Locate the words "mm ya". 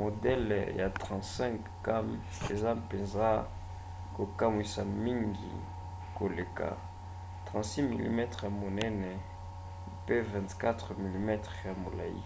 8.06-8.50, 11.02-11.72